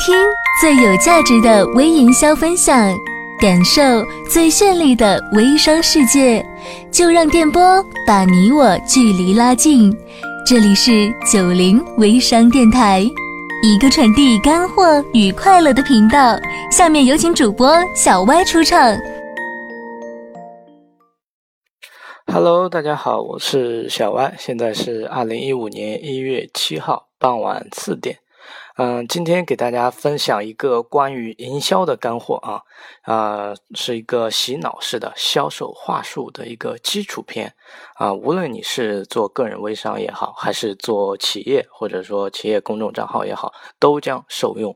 [0.00, 0.16] 听
[0.62, 2.74] 最有价值的微营销分享，
[3.38, 3.82] 感受
[4.30, 6.42] 最绚丽的微商世界，
[6.90, 9.94] 就让电波把你我距离拉近。
[10.46, 13.06] 这里是九零微商电台，
[13.62, 16.34] 一个传递干货与快乐的频道。
[16.70, 18.96] 下面有请主播小歪出场。
[22.26, 28.16] Hello，大家好，我是小歪，现在是二零一五年一月七号傍晚四点。
[28.76, 32.62] 嗯，今天给大家分享一个关于营销的干货啊，
[33.02, 37.52] 啊，是一个洗脑式的销售话术的一个基础篇
[37.94, 38.12] 啊。
[38.12, 44.74] 无论你是做个人微商也好，还是做企业或者说企业公众账号也好，都将受用。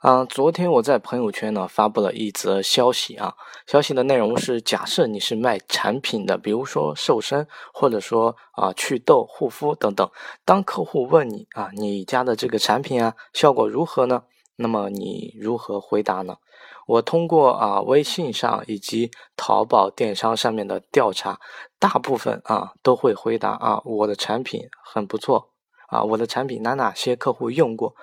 [0.00, 3.34] 啊，昨天我在朋友圈呢发布了一则消息啊，
[3.66, 10.10] 消息的内容是：假设你是卖产品的，比如说瘦身，或者说啊祛痘、护肤等等。
[10.44, 14.24] 当客户问你啊，你家的这个产品啊效果如何呢？
[14.56, 16.36] 那么你如何回答呢？
[16.86, 21.40] 我通过啊微信上以及淘宝电商上面的调查，
[21.78, 25.50] 大部分啊都会回答啊我的产品很不错
[25.88, 27.94] 啊，我的产品哪哪些客户用过。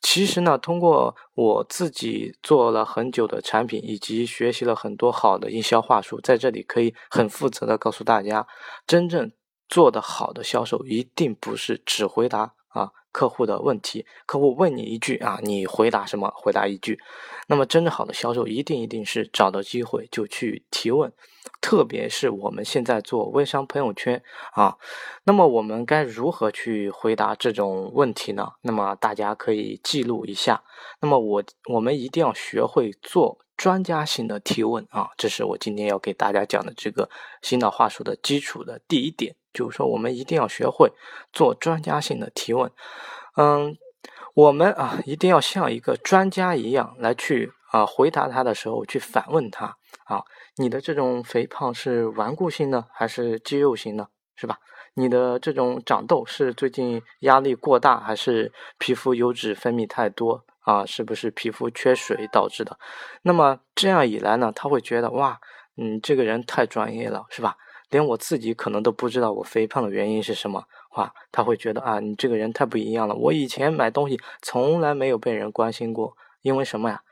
[0.00, 8.46] 其实呢，通过我自己做了很久的产品，以及学习了很多好的营销话术，在这里可以很负责的告诉大家，
[8.86, 9.32] 真正
[9.68, 16.30] 做的好的销售，一定不是只回答啊客户的问题，客户问你一句啊，你回答什么？
[16.36, 17.00] 回答一句。
[17.48, 21.10] 那么真正好的销售，一定一定是找到机会就去提问。
[21.62, 24.76] 特别是我们现在做微商朋友圈啊，
[25.24, 28.46] 那么我们该如何去回答这种问题呢？
[28.60, 30.62] 那么大家可以记录一下。
[31.00, 37.08] 那么我我们一定要学会做专家性的提问啊，这是我今天要给大家讲的这个
[37.40, 40.92] 洗脑话术的基础的第一点，就是说我们一定要学会
[41.32, 42.70] 做专家性的提问。
[43.36, 43.76] 嗯，
[44.34, 50.22] 我们啊一定要像一个专家一样来去啊回答他的时候去反问他啊。
[50.56, 54.06] 你的这种肥胖是顽固性呢还是肌肉型呢，
[54.36, 54.58] 是吧？
[54.94, 60.86] 你的这种长痘是最近压力过大还是皮肤油脂分泌太多啊？
[60.86, 62.78] 是不是皮肤缺水导致的？
[63.20, 65.38] 那么这样一来呢，他会觉得哇，
[65.76, 67.58] 嗯，这个人太专业了，是吧？
[67.90, 73.14] 连我自己可能都不知道我肥胖的原因是什么，话，他会觉得啊，你这个人太不一样了。
[73.14, 77.02] 我以前买东西从来没有被人关心过，因为什么呀？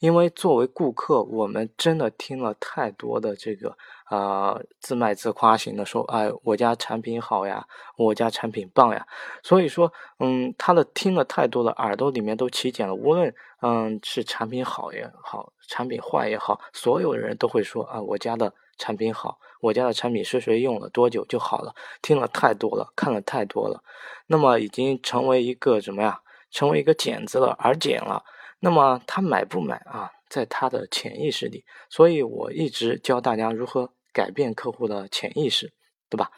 [0.00, 9.06] 因为作为顾客，我们真的听了太多的这个啊自卖自夸型的说，哎，我家产品好呀，我家产品棒呀。
[9.42, 12.94] 所以说，嗯，他的听了太多了，耳朵里面都起茧了。
[12.94, 21.74] 无论嗯是产品好也好，产品坏也好，所有人都会说啊，我家的产品好，我家的产品是谁用了多久就好了。
[22.02, 23.82] 听了太多了，看了太多了，
[24.26, 26.20] 那么已经成为一个什么呀？
[26.50, 28.22] 成为一个茧子了，耳茧了。
[28.60, 35.72] 那么他买不买啊，在他的潜意识里，所以我一直教大家如何改变客户的潜意识，
[36.08, 36.30] 对吧？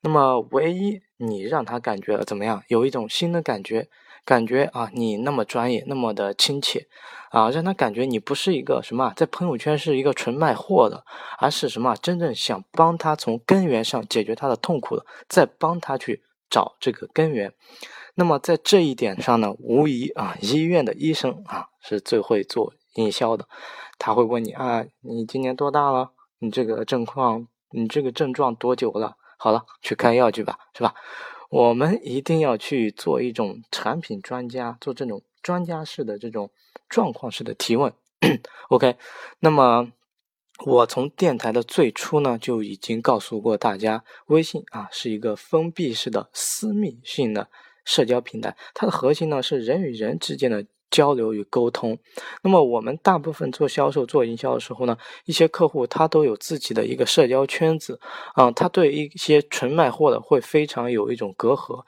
[0.00, 2.62] 那么唯一你让他感觉怎么样？
[2.68, 3.88] 有一种新的感觉，
[4.24, 6.86] 感觉啊，你那么专业，那么的亲切，
[7.30, 11.04] 啊，让他感觉你不是一个什么，在朋友圈是一个纯卖货的，
[11.38, 17.52] 而是什么，真正想帮他从根源上解决他的痛苦的，再帮他去找这个根源。
[18.14, 23.46] 那么在这一点上呢，无疑啊，医院的医生啊是最会做营销的。
[23.98, 26.12] 他会问你啊，你今年多大了？
[26.38, 29.16] 你这个症况，你这个症状多久了？
[29.36, 30.94] 好了，去开药去吧，是吧？
[31.54, 36.50] 我们一定要去做一种产品专家，做这种专家式的这种
[36.88, 37.92] 状况式的提问。
[38.70, 38.96] OK，
[39.38, 39.92] 那么
[40.66, 47.48] 我从电台的最初呢就已经告诉过大家，微信啊是一个封闭式的私密性的。
[47.86, 51.98] 社交平台，它的核心呢是人与人之间的交流与沟通。
[52.42, 58.00] 那么我们大部分做销售、做营销的时候呢，一些客户他都有自己的一个社交圈子
[58.34, 61.84] 啊，他对一些纯卖货的会非常有一种隔阂。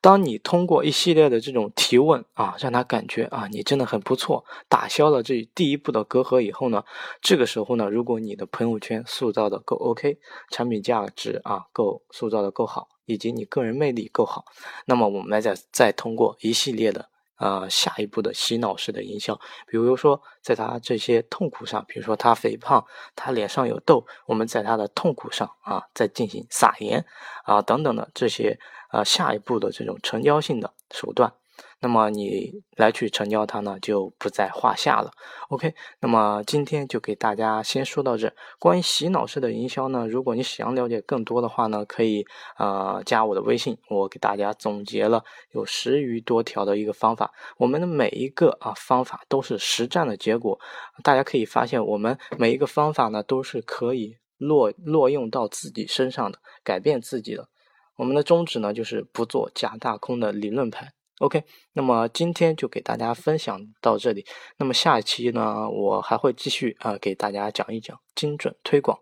[0.00, 6.84] 当你通过一系列的这种提问啊，让他感觉啊你真的很不错，打消了这第一步的隔阂以后呢，
[7.20, 10.18] 这个时候呢，如果你的朋友圈塑造的够 OK，
[10.50, 12.88] 产品价值啊够塑造的够好。
[13.08, 14.44] 以及你个人魅力够好，
[14.84, 17.08] 那么我们再再通过一系列的
[17.38, 19.34] 呃下一步的洗脑式的营销，
[19.66, 22.84] 比如说在他这些痛苦上，比如说他肥胖，
[23.14, 27.04] 他脸上有痘，我们在他的痛苦上啊再进行撒盐
[27.44, 28.58] 啊等等的这些
[28.92, 31.32] 呃下一步的这种成交性的手段。
[31.80, 35.10] 那么你来去成交它呢，就不在话下了。
[35.48, 38.32] OK，那么今天就给大家先说到这。
[38.58, 42.24] 关于洗脑式的营销呢，如果你想了解更多的话呢，可以
[42.58, 47.32] 呃加我的微信，我给大家总结了有十余多条的一个方法。
[47.58, 50.58] 我们的每一个啊方法都是实战的结果，
[51.02, 57.48] 大家可以发现我们每一个方法呢都是可以落落用到自己身上的，改变自己的。
[57.96, 60.92] 我们的宗旨呢就是不做假大空的理论派。
[61.20, 64.26] OK，那么今天就给大家分享到这里。
[64.58, 68.98] 那么下一期呢，我还会继续啊给大家讲一讲精准推广。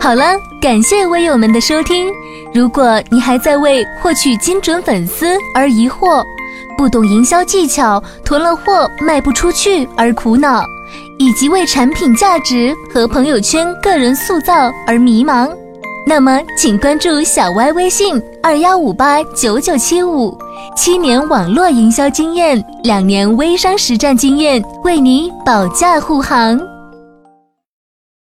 [0.00, 2.12] 好了，感谢微友们的收听。
[2.52, 6.24] 如果你还在为获取精准粉丝而疑惑，
[6.76, 10.64] 不懂营销技巧，囤了货卖不出去而苦恼，
[11.16, 14.52] 以及为产品价值和朋友圈个人塑造
[14.84, 15.61] 而迷茫。
[16.04, 20.36] 那么，请关注小歪微信二幺五八九九七五，
[20.76, 26.71] 七年网络营销经验，两年微商实战经验，为你保驾护航。